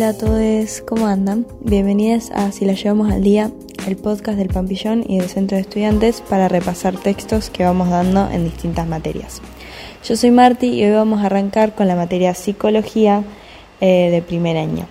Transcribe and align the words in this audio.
Hola 0.00 0.08
a 0.08 0.16
todos, 0.16 0.82
¿cómo 0.88 1.08
andan? 1.08 1.46
Bienvenidos 1.60 2.30
a 2.30 2.52
Si 2.52 2.64
la 2.64 2.72
llevamos 2.72 3.12
al 3.12 3.22
día, 3.22 3.50
el 3.86 3.98
podcast 3.98 4.38
del 4.38 4.48
Pampillón 4.48 5.04
y 5.06 5.18
del 5.18 5.28
Centro 5.28 5.56
de 5.56 5.60
Estudiantes 5.60 6.22
para 6.22 6.48
repasar 6.48 6.96
textos 6.96 7.50
que 7.50 7.64
vamos 7.64 7.90
dando 7.90 8.26
en 8.30 8.44
distintas 8.44 8.88
materias. 8.88 9.42
Yo 10.02 10.16
soy 10.16 10.30
Marti 10.30 10.68
y 10.68 10.84
hoy 10.84 10.92
vamos 10.92 11.20
a 11.20 11.26
arrancar 11.26 11.74
con 11.74 11.86
la 11.86 11.96
materia 11.96 12.32
Psicología 12.32 13.24
eh, 13.82 14.08
de 14.10 14.22
primer 14.22 14.56
año. 14.56 14.86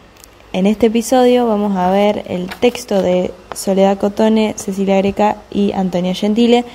En 0.53 0.67
este 0.67 0.85
episodio 0.85 1.47
vamos 1.47 1.75
a 1.75 1.89
ver 1.89 2.23
el 2.27 2.47
texto 2.47 3.01
de 3.01 3.33
Soledad 3.55 3.97
Cotone, 3.97 4.53
Cecilia 4.57 4.97
Greca 4.97 5.37
y 5.49 5.71
Antonia 5.71 6.13
Gentile, 6.13 6.65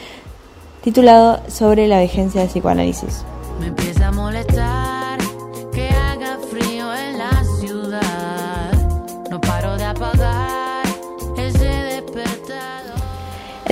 titulado 0.83 1.41
Sobre 1.47 1.87
la 1.87 2.01
vigencia 2.01 2.41
del 2.41 2.51
psicoanálisis. 2.51 3.25
Me 3.61 3.69
empieza 3.69 4.09
a 4.09 4.11
molestar 4.11 5.04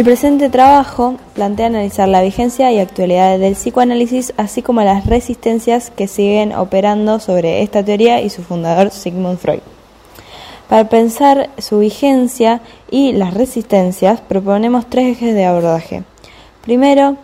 El 0.03 0.07
presente 0.07 0.49
trabajo 0.49 1.15
plantea 1.33 1.67
analizar 1.67 2.09
la 2.09 2.23
vigencia 2.23 2.73
y 2.73 2.81
actualidad 2.81 3.39
del 3.39 3.55
psicoanálisis, 3.55 4.35
así 4.37 4.61
como 4.61 4.83
las 4.83 5.07
resistencias 5.07 5.93
que 5.93 6.09
siguen 6.09 6.53
operando 6.57 7.21
sobre 7.21 7.63
esta 7.63 7.85
teoría 7.85 8.21
y 8.21 8.29
su 8.29 8.43
fundador 8.43 8.91
Sigmund 8.91 9.39
Freud. 9.39 9.61
Para 10.69 10.89
pensar 10.89 11.51
su 11.59 11.79
vigencia 11.79 12.63
y 12.91 13.13
las 13.13 13.33
resistencias, 13.33 14.21
proponemos 14.21 14.91
tres 14.91 15.17
ejes 15.17 15.37
de 15.37 15.45
abordaje. 15.45 16.03
Primero, 16.63 17.17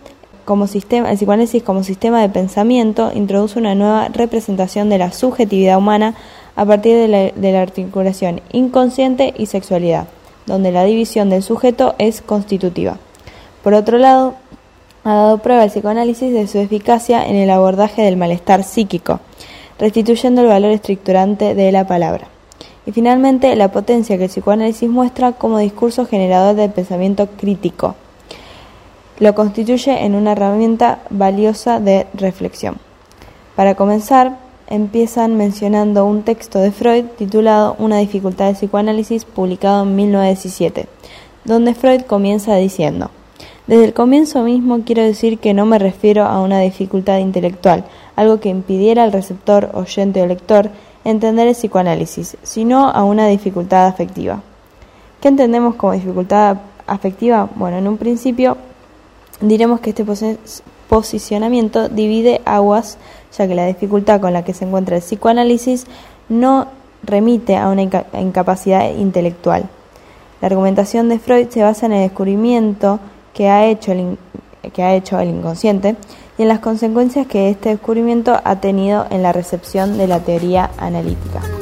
como 0.45 0.69
sistema, 0.69 1.11
el 1.11 1.17
psicoanálisis 1.17 1.65
como 1.65 1.83
sistema 1.83 2.21
de 2.21 2.29
pensamiento 2.29 3.11
introduce 3.13 3.59
una 3.59 3.75
nueva 3.75 4.07
representación 4.07 4.89
de 4.89 4.99
la 4.99 5.11
subjetividad 5.11 5.79
humana 5.79 6.15
a 6.55 6.65
partir 6.65 6.95
de 6.95 7.09
la, 7.09 7.19
de 7.33 7.53
la 7.53 7.61
articulación 7.61 8.41
inconsciente 8.53 9.35
y 9.37 9.47
sexualidad, 9.47 10.07
donde 10.49 10.73
la 10.73 10.85
división 10.85 11.31
del 11.31 11.45
sujeto 11.45 11.95
es 11.99 12.21
constitutiva. 12.21 12.97
Por 13.63 13.75
otro 13.75 13.99
lado, 13.99 14.35
ha 15.05 15.15
dado 15.15 15.39
prueba 15.39 15.63
el 15.63 15.71
psicoanálisis 15.71 16.33
de 16.33 16.49
su 16.49 16.59
eficacia 16.59 17.25
en 17.25 17.37
el 17.37 17.51
abordaje 17.51 18.03
del 18.03 18.17
malestar 18.17 18.65
psíquico, 18.65 19.21
restituyendo 19.79 20.41
el 20.41 20.49
valor 20.49 20.73
estructurante 20.73 21.55
de 21.55 21.71
la 21.71 21.87
palabra. 21.87 22.27
Y 22.85 22.93
finalmente, 22.93 23.55
la 23.55 23.71
potencia 23.71 24.19
que 24.19 24.25
el 24.25 24.31
psicoanálisis 24.31 24.89
muestra 24.89 25.33
como 25.33 25.59
discurso 25.59 26.07
generador 26.07 26.57
del 26.57 26.71
pensamiento 26.71 27.29
crítico 27.29 27.95
lo 29.19 29.35
constituye 29.35 30.05
en 30.05 30.15
una 30.15 30.33
herramienta 30.33 31.01
valiosa 31.11 31.81
de 31.81 32.07
reflexión. 32.15 32.77
Para 33.57 33.75
comenzar, 33.75 34.39
empiezan 34.69 35.37
mencionando 35.37 36.05
un 36.05 36.23
texto 36.23 36.59
de 36.59 36.71
Freud 36.71 37.05
titulado 37.17 37.75
Una 37.79 37.99
dificultad 37.99 38.49
de 38.49 38.55
psicoanálisis, 38.55 39.25
publicado 39.25 39.83
en 39.83 39.97
1917, 39.97 40.87
donde 41.45 41.75
Freud 41.75 42.03
comienza 42.03 42.55
diciendo, 42.57 43.11
Desde 43.67 43.87
el 43.87 43.95
comienzo 43.95 44.43
mismo 44.43 44.81
quiero 44.85 45.03
decir 45.03 45.39
que 45.39 45.55
no 45.55 45.65
me 45.67 45.79
refiero 45.79 46.25
a 46.25 46.41
una 46.41 46.61
dificultad 46.61 47.19
intelectual, 47.19 47.85
algo 48.17 48.41
que 48.41 48.51
impidiera 48.51 49.05
al 49.05 49.13
receptor, 49.13 49.71
oyente 49.75 50.23
o 50.23 50.27
lector 50.27 50.71
entender 51.05 51.49
el 51.49 51.55
psicoanálisis, 51.55 52.37
sino 52.43 52.89
a 52.89 53.05
una 53.05 53.29
dificultad 53.29 53.87
afectiva. 53.87 54.43
¿Qué 55.21 55.29
entendemos 55.29 55.77
como 55.77 55.95
dificultad 55.95 56.59
afectiva? 56.87 57.49
Bueno, 57.55 57.79
en 57.79 57.89
un 57.89 57.97
principio 57.97 58.57
diremos 59.41 59.81
que 59.81 59.91
este 59.91 60.05
posicionamiento 60.89 61.89
divide 61.89 62.41
aguas, 62.45 62.99
ya 63.37 63.47
que 63.47 63.55
la 63.55 63.67
dificultad 63.67 64.21
con 64.21 64.33
la 64.33 64.45
que 64.45 64.55
se 64.55 64.65
encuentra 64.65 64.97
el 64.97 65.03
psicoanálisis 65.03 65.87
no 66.29 66.69
remite 67.03 67.57
a 67.57 67.69
una 67.69 67.83
incapacidad 67.83 68.91
intelectual. 68.95 69.69
La 70.41 70.47
argumentación 70.47 71.09
de 71.09 71.19
Freud 71.19 71.49
se 71.49 71.63
basa 71.63 71.87
en 71.87 71.93
el 71.93 72.09
descubrimiento 72.09 73.01
que 73.35 73.49
ha 73.49 73.67
hecho 73.67 73.93
el, 73.93 74.19
que 74.73 74.83
ha 74.83 74.95
hecho 74.95 75.19
el 75.19 75.31
inconsciente 75.31 75.97
y 76.39 76.43
en 76.43 76.49
las 76.49 76.61
consecuencias 76.61 77.27
que 77.27 77.51
este 77.51 77.71
descubrimiento 77.71 78.41
ha 78.45 78.61
tenido 78.61 79.07
en 79.11 79.23
la 79.23 79.33
recepción 79.33 79.99
de 79.99 80.07
la 80.07 80.21
teoría 80.21 80.71
analítica. 80.79 81.58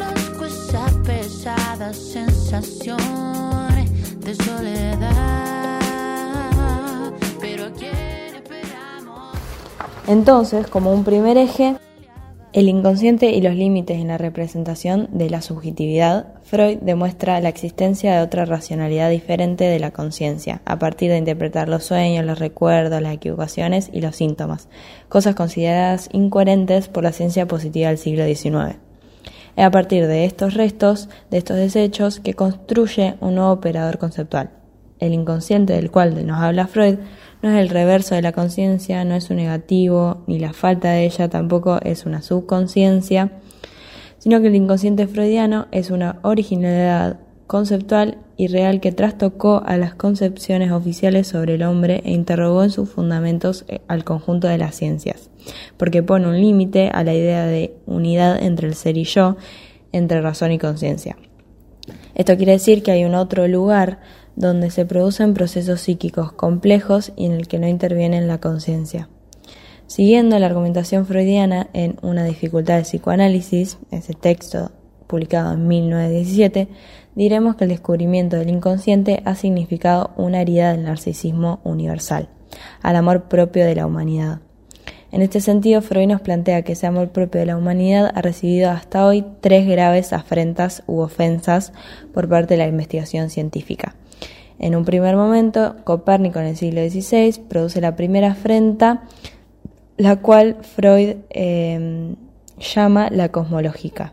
Entonces, 10.08 10.68
como 10.68 10.92
un 10.92 11.02
primer 11.02 11.36
eje, 11.36 11.76
el 12.52 12.68
inconsciente 12.68 13.30
y 13.32 13.42
los 13.42 13.54
límites 13.54 13.98
en 14.00 14.08
la 14.08 14.18
representación 14.18 15.08
de 15.10 15.28
la 15.28 15.42
subjetividad, 15.42 16.34
Freud 16.44 16.78
demuestra 16.80 17.40
la 17.40 17.48
existencia 17.48 18.14
de 18.14 18.22
otra 18.22 18.44
racionalidad 18.44 19.10
diferente 19.10 19.64
de 19.64 19.80
la 19.80 19.90
conciencia, 19.90 20.62
a 20.64 20.78
partir 20.78 21.10
de 21.10 21.18
interpretar 21.18 21.68
los 21.68 21.84
sueños, 21.84 22.24
los 22.24 22.38
recuerdos, 22.38 23.02
las 23.02 23.14
equivocaciones 23.14 23.90
y 23.92 24.00
los 24.00 24.14
síntomas, 24.14 24.68
cosas 25.08 25.34
consideradas 25.34 26.08
incoherentes 26.12 26.86
por 26.86 27.02
la 27.02 27.12
ciencia 27.12 27.48
positiva 27.48 27.88
del 27.88 27.98
siglo 27.98 28.24
XIX. 28.24 28.78
Es 29.56 29.64
a 29.64 29.70
partir 29.70 30.06
de 30.06 30.24
estos 30.24 30.54
restos, 30.54 31.08
de 31.30 31.38
estos 31.38 31.56
desechos, 31.56 32.20
que 32.20 32.34
construye 32.34 33.16
un 33.20 33.34
nuevo 33.34 33.50
operador 33.50 33.98
conceptual. 33.98 34.50
El 34.98 35.12
inconsciente 35.12 35.74
del 35.74 35.90
cual 35.90 36.26
nos 36.26 36.40
habla 36.40 36.68
Freud 36.68 36.98
no 37.42 37.50
es 37.50 37.56
el 37.56 37.68
reverso 37.68 38.14
de 38.14 38.22
la 38.22 38.32
conciencia, 38.32 39.04
no 39.04 39.14
es 39.14 39.30
un 39.30 39.36
negativo, 39.36 40.24
ni 40.26 40.38
la 40.38 40.52
falta 40.52 40.90
de 40.90 41.04
ella 41.04 41.28
tampoco 41.28 41.78
es 41.82 42.06
una 42.06 42.22
subconsciencia, 42.22 43.32
sino 44.18 44.40
que 44.40 44.48
el 44.48 44.56
inconsciente 44.56 45.06
freudiano 45.06 45.66
es 45.70 45.90
una 45.90 46.18
originalidad 46.22 47.20
conceptual 47.46 48.18
y 48.36 48.48
real 48.48 48.80
que 48.80 48.92
trastocó 48.92 49.62
a 49.64 49.76
las 49.76 49.94
concepciones 49.94 50.72
oficiales 50.72 51.28
sobre 51.28 51.54
el 51.54 51.62
hombre 51.62 52.02
e 52.04 52.12
interrogó 52.12 52.64
en 52.64 52.70
sus 52.70 52.90
fundamentos 52.90 53.64
eh, 53.68 53.80
al 53.88 54.04
conjunto 54.04 54.48
de 54.48 54.58
las 54.58 54.74
ciencias, 54.74 55.30
porque 55.76 56.02
pone 56.02 56.26
un 56.26 56.40
límite 56.40 56.90
a 56.92 57.04
la 57.04 57.14
idea 57.14 57.46
de 57.46 57.74
unidad 57.86 58.42
entre 58.42 58.68
el 58.68 58.74
ser 58.74 58.96
y 58.96 59.04
yo, 59.04 59.36
entre 59.92 60.20
razón 60.20 60.52
y 60.52 60.58
conciencia. 60.58 61.16
Esto 62.14 62.36
quiere 62.36 62.52
decir 62.52 62.82
que 62.82 62.90
hay 62.90 63.04
un 63.04 63.14
otro 63.14 63.46
lugar 63.46 64.00
donde 64.36 64.70
se 64.70 64.86
producen 64.86 65.34
procesos 65.34 65.80
psíquicos 65.80 66.32
complejos 66.32 67.12
y 67.16 67.26
en 67.26 67.32
el 67.32 67.48
que 67.48 67.58
no 67.58 67.66
interviene 67.66 68.20
la 68.20 68.38
conciencia. 68.38 69.08
Siguiendo 69.86 70.38
la 70.38 70.46
argumentación 70.46 71.06
freudiana 71.06 71.68
en 71.72 71.96
Una 72.02 72.24
dificultad 72.24 72.76
de 72.76 72.82
psicoanálisis, 72.82 73.78
ese 73.90 74.14
texto 74.14 74.70
publicado 75.06 75.52
en 75.52 75.66
1917, 75.68 76.68
diremos 77.14 77.56
que 77.56 77.64
el 77.64 77.70
descubrimiento 77.70 78.36
del 78.36 78.50
inconsciente 78.50 79.22
ha 79.24 79.34
significado 79.36 80.10
una 80.16 80.40
herida 80.40 80.72
del 80.72 80.84
narcisismo 80.84 81.60
universal, 81.64 82.28
al 82.82 82.96
amor 82.96 83.28
propio 83.28 83.64
de 83.64 83.76
la 83.76 83.86
humanidad. 83.86 84.40
En 85.12 85.22
este 85.22 85.40
sentido, 85.40 85.82
Freud 85.82 86.08
nos 86.08 86.20
plantea 86.20 86.62
que 86.62 86.72
ese 86.72 86.86
amor 86.86 87.10
propio 87.10 87.40
de 87.40 87.46
la 87.46 87.56
humanidad 87.56 88.10
ha 88.14 88.22
recibido 88.22 88.70
hasta 88.70 89.06
hoy 89.06 89.24
tres 89.40 89.66
graves 89.66 90.12
afrentas 90.12 90.82
u 90.86 90.98
ofensas 90.98 91.72
por 92.12 92.28
parte 92.28 92.54
de 92.54 92.58
la 92.58 92.66
investigación 92.66 93.30
científica. 93.30 93.94
En 94.58 94.74
un 94.74 94.84
primer 94.84 95.16
momento, 95.16 95.76
Copérnico 95.84 96.38
en 96.38 96.46
el 96.46 96.56
siglo 96.56 96.80
XVI 96.80 97.40
produce 97.48 97.80
la 97.80 97.94
primera 97.94 98.32
afrenta, 98.32 99.02
la 99.96 100.16
cual 100.16 100.56
Freud 100.62 101.16
eh, 101.30 102.14
llama 102.58 103.08
la 103.10 103.30
cosmológica. 103.30 104.12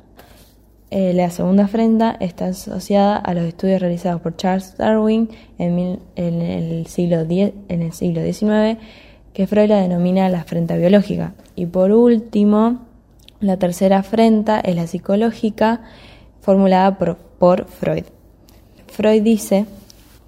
Eh, 0.95 1.13
la 1.13 1.31
segunda 1.31 1.63
afrenta 1.63 2.15
está 2.19 2.47
asociada 2.47 3.15
a 3.15 3.33
los 3.33 3.45
estudios 3.45 3.81
realizados 3.81 4.21
por 4.21 4.35
Charles 4.35 4.77
Darwin 4.77 5.27
en, 5.57 5.99
el, 6.15 6.85
siglo 6.85 7.21
en 7.21 7.81
el 7.81 7.93
siglo 7.93 8.21
XIX, 8.21 8.77
que 9.33 9.47
Freud 9.47 9.69
la 9.69 9.81
denomina 9.81 10.29
la 10.29 10.41
afrenta 10.41 10.75
biológica. 10.75 11.33
Y 11.55 11.65
por 11.65 11.91
último, 11.91 12.81
la 13.39 13.57
tercera 13.57 13.97
afrenta 13.97 14.59
es 14.59 14.75
la 14.75 14.85
psicológica, 14.85 15.81
formulada 16.41 16.97
por, 16.99 17.17
por 17.17 17.65
Freud. 17.65 18.03
Freud 18.85 19.23
dice, 19.23 19.65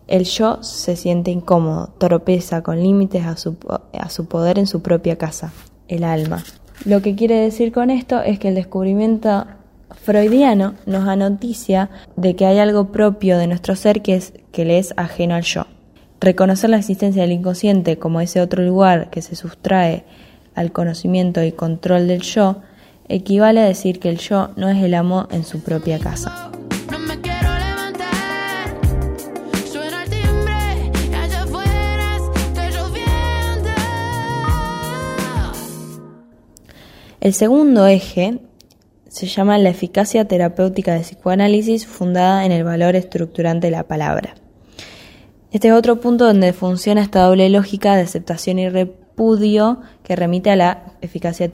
el 0.08 0.26
yo 0.26 0.62
se 0.62 0.96
siente 0.96 1.32
incómodo, 1.32 1.94
tropeza 1.98 2.62
con 2.62 2.82
límites 2.82 3.26
a 3.26 3.38
su, 3.38 3.56
a 3.94 4.10
su 4.10 4.26
poder 4.26 4.60
en 4.60 4.68
su 4.68 4.82
propia 4.82 5.18
casa, 5.18 5.52
el 5.88 6.04
alma. 6.04 6.44
Lo 6.84 7.02
que 7.02 7.16
quiere 7.16 7.36
decir 7.36 7.72
con 7.72 7.90
esto 7.90 8.22
es 8.22 8.38
que 8.38 8.50
el 8.50 8.56
descubrimiento 8.56 9.46
freudiano 10.04 10.76
nos 10.86 11.08
anoticia 11.08 11.90
de 12.16 12.36
que 12.36 12.46
hay 12.46 12.60
algo 12.60 12.92
propio 12.92 13.38
de 13.38 13.48
nuestro 13.48 13.76
ser 13.76 14.02
que, 14.02 14.16
es, 14.16 14.34
que 14.52 14.66
le 14.66 14.78
es 14.78 14.94
ajeno 14.98 15.36
al 15.36 15.44
yo. 15.44 15.66
Reconocer 16.20 16.70
la 16.70 16.78
existencia 16.78 17.22
del 17.22 17.32
inconsciente 17.32 17.98
como 17.98 18.22
ese 18.22 18.42
otro 18.42 18.64
lugar 18.64 19.10
que 19.10 19.22
se 19.22 19.36
sustrae 19.36 20.06
al 20.54 20.72
conocimiento 20.72 21.44
y 21.44 21.52
control 21.52 22.08
del 22.08 22.22
yo 22.22 22.62
equivale 23.08 23.62
a 23.62 23.66
decir 23.66 24.00
que 24.00 24.10
el 24.10 24.18
yo 24.18 24.50
no 24.56 24.70
es 24.70 24.82
el 24.84 24.94
amo 24.94 25.28
en 25.32 25.44
su 25.44 25.62
propia 25.62 26.00
casa. 26.00 26.52
El 37.26 37.34
segundo 37.34 37.88
eje 37.88 38.38
se 39.08 39.26
llama 39.26 39.58
La 39.58 39.70
eficacia 39.70 40.28
terapéutica 40.28 40.94
de 40.94 41.00
psicoanálisis 41.00 41.88
fundada 41.88 42.46
en 42.46 42.52
el 42.52 42.64
valor 42.64 42.96
estructurante 42.96 43.66
de 43.66 43.72
la 43.72 43.88
palabra. 43.88 44.36
Este 45.50 45.70
es 45.70 45.74
otro 45.74 46.00
punto 46.00 46.28
donde 46.28 46.54
funciona 46.54 47.02
esta 47.02 47.24
doble 47.24 47.50
lógica 47.50 47.96
de 47.96 48.04
aceptación 48.04 48.60
y 48.60 48.70
repudio 48.70 49.82
que 50.04 50.16
remite 50.16 50.52
a 50.52 50.56
la 50.56 50.84
eficacia 51.02 51.50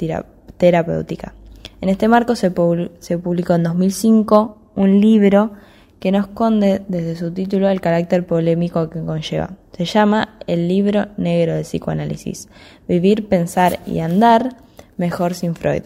terapéutica. 0.58 1.36
En 1.80 1.88
este 1.88 2.10
marco 2.10 2.36
se, 2.36 2.52
publicó 2.52 3.54
en 3.54 3.64
2005 3.64 4.58
un 4.76 5.00
libro 5.00 5.54
que 6.02 6.12
no 6.12 6.20
esconde 6.20 6.82
desde 6.90 7.16
su 7.16 7.32
título 7.32 7.70
el 7.70 7.80
carácter 7.80 8.26
polémico 8.26 8.90
que 8.90 9.00
conlleva. 9.00 9.52
Se 9.72 9.86
llama 9.86 10.38
El 10.48 10.68
libro 10.68 11.08
negro 11.16 11.56
de 11.56 11.62
psicoanálisis, 11.62 12.50
Vivir, 12.90 13.30
Pensar 13.30 13.80
y 13.88 14.00
Andar 14.00 14.58
mejor 14.98 15.34
sin 15.34 15.56
Freud. 15.56 15.84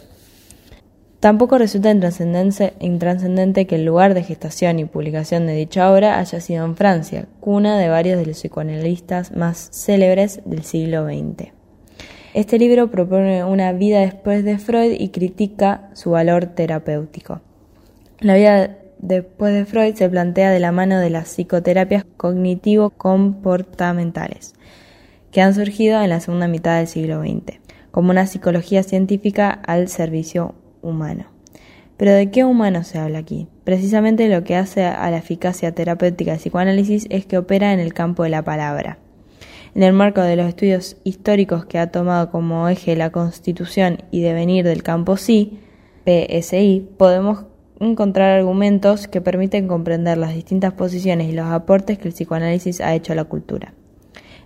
Tampoco 1.20 1.58
resulta 1.58 1.90
intrascendente 1.90 3.66
que 3.66 3.76
el 3.76 3.86
lugar 3.86 4.14
de 4.14 4.22
gestación 4.22 4.78
y 4.78 4.86
publicación 4.86 5.48
de 5.48 5.56
dicha 5.56 5.92
obra 5.92 6.20
haya 6.20 6.40
sido 6.40 6.66
en 6.66 6.76
Francia, 6.76 7.28
cuna 7.40 7.80
de 7.80 7.90
varios 7.90 8.20
de 8.20 8.28
los 8.28 8.38
psicoanalistas 8.38 9.36
más 9.36 9.70
célebres 9.72 10.42
del 10.46 10.64
siglo 10.64 11.06
XX. 11.06 11.56
Este 12.36 12.60
libro 12.60 12.92
propone 12.92 13.44
una 13.44 13.72
vida 13.72 14.02
después 14.02 14.44
de 14.44 14.60
Freud 14.60 14.96
y 15.00 15.10
critica 15.10 15.90
su 15.94 16.12
valor 16.12 16.46
terapéutico. 16.48 17.42
La 18.20 18.36
vida 18.36 18.78
después 19.00 19.54
de 19.54 19.66
Freud 19.66 19.96
se 19.96 20.10
plantea 20.10 20.52
de 20.52 20.60
la 20.60 20.72
mano 20.72 21.00
de 21.00 21.10
las 21.10 21.30
psicoterapias 21.30 22.06
cognitivo-comportamentales, 22.18 24.54
que 25.32 25.42
han 25.42 25.56
surgido 25.56 26.00
en 26.02 26.10
la 26.10 26.20
segunda 26.20 26.48
mitad 26.48 26.78
del 26.78 26.88
siglo 26.88 27.22
XX, 27.22 27.60
como 27.96 28.12
una 28.12 28.28
psicología 28.28 28.84
científica 28.84 29.50
al 29.50 29.88
servicio 29.88 30.54
humano. 30.82 31.28
Pero 31.96 32.12
¿de 32.12 32.30
qué 32.30 32.44
humano 32.44 32.84
se 32.84 33.00
habla 33.00 33.20
aquí? 33.20 33.48
Precisamente 33.64 34.28
lo 34.28 34.44
que 34.44 34.58
hace 34.58 34.84
a 34.84 35.10
la 35.12 35.20
eficacia 35.20 35.74
terapéutica 35.74 36.32
del 36.32 36.42
psicoanálisis 36.42 37.08
es 37.10 37.26
que 37.26 37.38
opera 37.38 37.72
en 37.72 37.80
el 37.80 37.94
campo 37.94 38.24
de 38.24 38.32
la 38.32 38.44
palabra. 38.44 38.98
En 39.76 39.82
el 39.82 39.94
marco 39.94 40.20
de 40.20 40.36
los 40.36 40.46
estudios 40.50 40.98
históricos 41.06 41.68
que 41.68 41.80
ha 41.80 41.90
tomado 41.90 42.32
como 42.32 42.68
eje 42.68 42.98
la 42.98 43.12
constitución 43.12 44.00
y 44.12 44.20
devenir 44.20 44.66
del 44.66 44.84
campo 44.84 45.16
sí, 45.16 45.62
PSI, 46.04 46.86
podemos 46.98 47.46
encontrar 47.80 48.32
argumentos 48.32 49.08
que 49.08 49.22
permiten 49.22 49.70
comprender 49.70 50.18
las 50.18 50.36
distintas 50.36 50.74
posiciones 50.74 51.30
y 51.30 51.32
los 51.32 51.46
aportes 51.46 51.98
que 51.98 52.10
el 52.10 52.14
psicoanálisis 52.14 52.82
ha 52.82 52.94
hecho 52.94 53.14
a 53.14 53.16
la 53.16 53.24
cultura. 53.24 53.74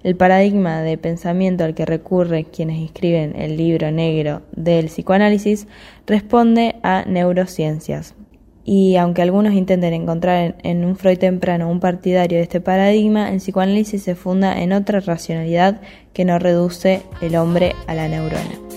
El 0.01 0.16
paradigma 0.16 0.81
de 0.81 0.98
pensamiento 0.98 1.66
al 1.66 1.75
que 1.75 1.86
recurren 1.86 2.46
quienes 2.46 2.81
escriben 2.81 3.36
el 3.36 3.57
libro 3.57 3.92
negro 3.92 4.42
del 4.56 4.86
psicoanálisis 4.86 5.68
responde 6.07 6.75
a 6.84 7.04
neurociencias. 7.06 8.16
Y 8.63 8.96
aunque 8.98 9.22
algunos 9.22 9.54
intenten 9.54 9.94
encontrar 9.94 10.56
en, 10.63 10.86
un 10.86 10.96
Freud 10.96 11.18
temprano 11.18 11.69
un 11.69 11.80
partidario 11.80 12.38
de 12.38 12.44
este 12.44 12.62
paradigma, 12.62 13.31
el 13.31 13.38
psicoanálisis 13.38 14.04
se 14.04 14.16
funda 14.16 14.62
en 14.62 14.74
otra 14.74 15.00
racionalidad 15.00 15.81
que 16.13 16.24
no 16.24 16.40
reduce 16.40 17.02
el 17.22 17.36
hombre 17.36 17.74
a 17.88 17.95
la 17.95 18.07
neurona. 18.07 18.69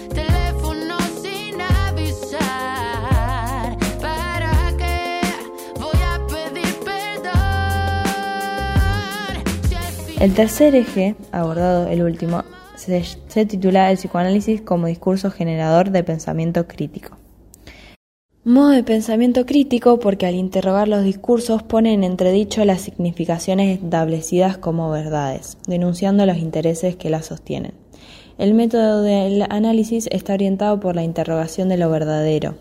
El 10.22 10.34
tercer 10.34 10.76
eje, 10.76 11.16
abordado 11.32 11.88
el 11.88 12.00
último, 12.00 12.44
se, 12.76 13.44
titula 13.44 13.90
El 13.90 13.96
psicoanálisis 13.96 14.60
como 14.60 14.86
discurso 14.86 15.32
generador 15.32 15.90
de 15.90 16.04
pensamiento 16.04 16.68
crítico. 16.68 17.16
Modo 18.44 18.68
de 18.68 18.84
pensamiento 18.84 19.44
crítico 19.46 19.98
porque 19.98 20.26
al 20.26 20.36
interrogar 20.36 20.86
los 20.86 21.02
discursos 21.02 21.64
pone 21.64 21.92
en 21.92 22.04
entredicho 22.04 22.64
las 22.64 22.82
significaciones 22.82 23.80
establecidas 23.82 24.58
como 24.58 24.92
verdades, 24.92 25.58
denunciando 25.66 26.24
los 26.24 26.36
intereses 26.36 26.94
que 26.94 27.10
las 27.10 27.26
sostienen. 27.26 27.72
El 28.38 28.54
método 28.54 29.02
del 29.02 29.42
análisis 29.50 30.08
está 30.12 30.34
orientado 30.34 30.78
por 30.78 30.94
la 30.94 31.02
interrogación 31.02 31.68
de 31.68 31.78
lo 31.78 31.90
verdadero, 31.90 32.54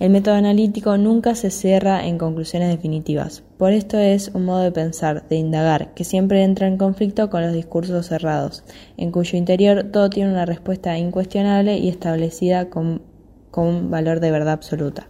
el 0.00 0.08
método 0.08 0.34
analítico 0.34 0.96
nunca 0.96 1.34
se 1.34 1.50
cierra 1.50 2.06
en 2.06 2.16
conclusiones 2.16 2.70
definitivas. 2.70 3.42
Por 3.58 3.72
esto 3.72 3.98
es 3.98 4.30
un 4.32 4.46
modo 4.46 4.62
de 4.62 4.72
pensar, 4.72 5.28
de 5.28 5.36
indagar, 5.36 5.92
que 5.92 6.04
siempre 6.04 6.42
entra 6.42 6.66
en 6.66 6.78
conflicto 6.78 7.28
con 7.28 7.42
los 7.42 7.52
discursos 7.52 8.06
cerrados, 8.06 8.64
en 8.96 9.12
cuyo 9.12 9.36
interior 9.36 9.84
todo 9.92 10.08
tiene 10.08 10.30
una 10.30 10.46
respuesta 10.46 10.96
incuestionable 10.96 11.76
y 11.76 11.90
establecida 11.90 12.70
con, 12.70 13.02
con 13.50 13.90
valor 13.90 14.20
de 14.20 14.30
verdad 14.30 14.54
absoluta. 14.54 15.06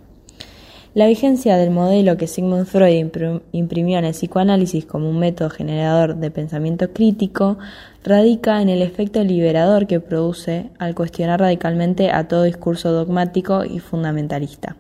La 0.93 1.07
vigencia 1.07 1.57
del 1.57 1.71
modelo 1.71 2.17
que 2.17 2.27
Sigmund 2.27 2.67
Freud 2.67 3.13
imprimió 3.53 3.97
en 3.97 4.05
el 4.05 4.13
psicoanálisis 4.13 4.87
como 4.87 5.09
un 5.09 5.21
método 5.21 5.49
generador 5.49 6.17
de 6.17 6.33
pensamiento 6.33 6.93
crítico 6.93 7.59
radica 8.05 8.63
en 8.63 8.69
el 8.69 8.83
efecto 8.83 9.23
liberador 9.23 9.87
que 9.87 10.01
produce 10.01 10.71
al 10.79 10.95
cuestionar 10.95 11.41
radicalmente 11.41 12.11
a 12.11 12.29
todo 12.29 12.45
discurso 12.45 12.93
dogmático 12.93 13.65
y 13.65 13.79
fundamentalista. 13.79 14.77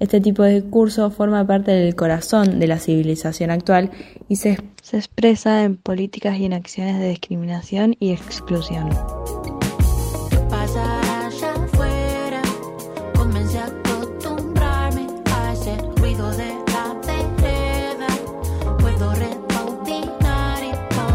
Este 0.00 0.20
tipo 0.20 0.42
de 0.42 0.62
discurso 0.62 1.10
forma 1.10 1.46
parte 1.46 1.72
del 1.72 1.94
corazón 1.94 2.58
de 2.58 2.66
la 2.66 2.78
civilización 2.78 3.50
actual 3.50 3.90
y 4.28 4.36
se, 4.36 4.58
se 4.82 4.96
expresa 4.96 5.62
en 5.62 5.76
políticas 5.76 6.38
y 6.38 6.46
en 6.46 6.54
acciones 6.54 6.98
de 6.98 7.10
discriminación 7.10 7.96
y 8.00 8.12
exclusión. 8.12 8.88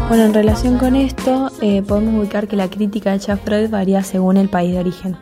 Bueno, 0.08 0.22
en 0.22 0.34
relación 0.34 0.78
con 0.78 0.94
esto, 0.94 1.50
eh, 1.60 1.82
podemos 1.82 2.14
ubicar 2.20 2.46
que 2.46 2.54
la 2.54 2.70
crítica 2.70 3.12
hecha 3.12 3.32
a 3.32 3.36
Freud 3.38 3.68
varía 3.70 4.04
según 4.04 4.36
el 4.36 4.48
país 4.48 4.72
de 4.72 4.78
origen. 4.78 5.16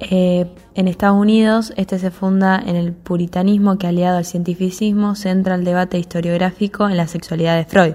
Eh, 0.00 0.52
en 0.74 0.86
Estados 0.86 1.18
Unidos, 1.18 1.72
este 1.76 1.98
se 1.98 2.10
funda 2.10 2.62
en 2.64 2.76
el 2.76 2.92
puritanismo 2.92 3.78
que, 3.78 3.86
aliado 3.86 4.18
al 4.18 4.26
cientificismo, 4.26 5.14
centra 5.14 5.54
el 5.54 5.64
debate 5.64 5.98
historiográfico 5.98 6.90
en 6.90 6.98
la 6.98 7.06
sexualidad 7.06 7.56
de 7.56 7.64
Freud. 7.64 7.94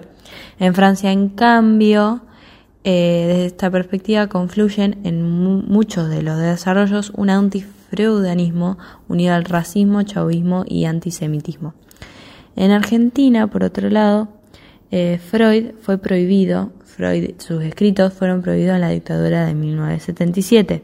En 0.57 0.73
Francia, 0.73 1.11
en 1.11 1.29
cambio, 1.29 2.21
eh, 2.83 3.25
desde 3.27 3.45
esta 3.45 3.69
perspectiva 3.69 4.25
confluyen 4.25 4.97
en 5.03 5.21
muchos 5.21 6.09
de 6.09 6.23
los 6.23 6.39
desarrollos 6.39 7.11
un 7.15 7.29
antifreudanismo 7.29 8.79
unido 9.07 9.35
al 9.35 9.45
racismo, 9.45 10.01
chauvismo 10.01 10.65
y 10.67 10.85
antisemitismo. 10.85 11.75
En 12.55 12.71
Argentina, 12.71 13.45
por 13.45 13.63
otro 13.63 13.87
lado, 13.91 14.29
eh, 14.91 15.19
Freud 15.19 15.71
fue 15.81 15.97
prohibido, 15.97 16.71
Freud, 16.83 17.31
sus 17.39 17.63
escritos 17.63 18.13
fueron 18.13 18.41
prohibidos 18.41 18.75
en 18.75 18.81
la 18.81 18.89
dictadura 18.89 19.45
de 19.45 19.53
1977. 19.53 20.81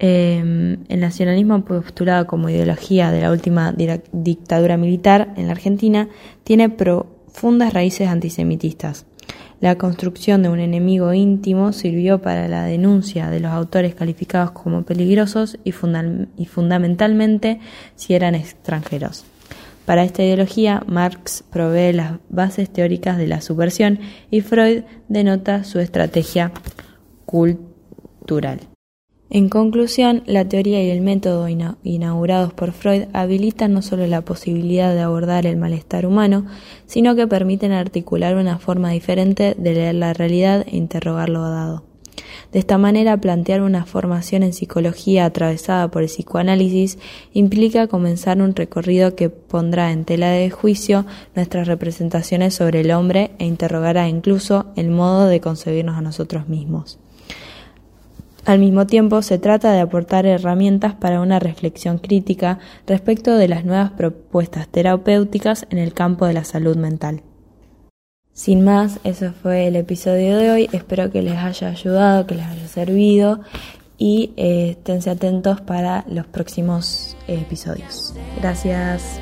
Em, 0.00 0.78
el 0.88 1.00
nacionalismo 1.00 1.64
postulado 1.64 2.26
como 2.26 2.50
ideología 2.50 3.10
de 3.10 3.22
la 3.22 3.30
última 3.30 3.72
dictadura 4.12 4.76
militar 4.76 5.32
en 5.36 5.46
la 5.46 5.52
Argentina 5.52 6.08
tiene 6.42 6.68
profundas 6.68 7.72
raíces 7.72 8.08
antisemitistas. 8.08 9.06
La 9.60 9.78
construcción 9.78 10.42
de 10.42 10.50
un 10.50 10.58
enemigo 10.58 11.14
íntimo 11.14 11.72
sirvió 11.72 12.20
para 12.20 12.48
la 12.48 12.64
denuncia 12.64 13.30
de 13.30 13.40
los 13.40 13.52
autores 13.52 13.94
calificados 13.94 14.50
como 14.50 14.82
peligrosos 14.82 15.58
y 15.64 15.72
fundamentalmente 15.72 17.60
si 17.94 18.14
eran 18.14 18.34
extranjeros. 18.34 19.24
Para 19.84 20.04
esta 20.04 20.22
ideología, 20.22 20.82
Marx 20.86 21.44
provee 21.50 21.92
las 21.92 22.18
bases 22.30 22.70
teóricas 22.70 23.18
de 23.18 23.26
la 23.26 23.40
subversión 23.40 23.98
y 24.30 24.40
Freud 24.40 24.84
denota 25.08 25.64
su 25.64 25.78
estrategia 25.78 26.52
cultural. 27.26 28.60
En 29.30 29.48
conclusión, 29.48 30.22
la 30.26 30.48
teoría 30.48 30.82
y 30.82 30.90
el 30.90 31.00
método 31.00 31.48
inaugurados 31.48 32.52
por 32.52 32.72
Freud 32.72 33.04
habilitan 33.12 33.72
no 33.72 33.82
solo 33.82 34.06
la 34.06 34.22
posibilidad 34.22 34.94
de 34.94 35.00
abordar 35.00 35.44
el 35.44 35.56
malestar 35.56 36.06
humano, 36.06 36.46
sino 36.86 37.16
que 37.16 37.26
permiten 37.26 37.72
articular 37.72 38.36
una 38.36 38.58
forma 38.58 38.90
diferente 38.90 39.54
de 39.58 39.74
leer 39.74 39.96
la 39.96 40.12
realidad 40.12 40.64
e 40.68 40.76
interrogar 40.76 41.30
lo 41.30 41.40
dado. 41.40 41.93
De 42.52 42.58
esta 42.58 42.78
manera, 42.78 43.16
plantear 43.16 43.62
una 43.62 43.84
formación 43.84 44.42
en 44.42 44.52
psicología 44.52 45.24
atravesada 45.24 45.88
por 45.90 46.02
el 46.02 46.08
psicoanálisis 46.08 46.98
implica 47.32 47.86
comenzar 47.86 48.40
un 48.40 48.54
recorrido 48.54 49.14
que 49.14 49.30
pondrá 49.30 49.92
en 49.92 50.04
tela 50.04 50.30
de 50.30 50.50
juicio 50.50 51.06
nuestras 51.34 51.66
representaciones 51.66 52.54
sobre 52.54 52.80
el 52.80 52.90
hombre 52.92 53.32
e 53.38 53.46
interrogará 53.46 54.08
incluso 54.08 54.66
el 54.76 54.90
modo 54.90 55.26
de 55.26 55.40
concebirnos 55.40 55.96
a 55.96 56.02
nosotros 56.02 56.48
mismos. 56.48 56.98
Al 58.44 58.58
mismo 58.58 58.86
tiempo, 58.86 59.22
se 59.22 59.38
trata 59.38 59.72
de 59.72 59.80
aportar 59.80 60.26
herramientas 60.26 60.94
para 60.94 61.22
una 61.22 61.38
reflexión 61.38 61.96
crítica 61.96 62.58
respecto 62.86 63.36
de 63.36 63.48
las 63.48 63.64
nuevas 63.64 63.92
propuestas 63.92 64.68
terapéuticas 64.68 65.66
en 65.70 65.78
el 65.78 65.94
campo 65.94 66.26
de 66.26 66.34
la 66.34 66.44
salud 66.44 66.76
mental. 66.76 67.22
Sin 68.34 68.64
más, 68.64 68.98
eso 69.04 69.32
fue 69.42 69.68
el 69.68 69.76
episodio 69.76 70.36
de 70.36 70.50
hoy. 70.50 70.68
Espero 70.72 71.10
que 71.10 71.22
les 71.22 71.36
haya 71.36 71.68
ayudado, 71.68 72.26
que 72.26 72.34
les 72.34 72.44
haya 72.44 72.66
servido 72.66 73.40
y 73.96 74.32
eh, 74.36 74.70
esténse 74.70 75.10
atentos 75.10 75.60
para 75.60 76.04
los 76.08 76.26
próximos 76.26 77.16
eh, 77.28 77.34
episodios. 77.36 78.12
Gracias. 78.40 79.20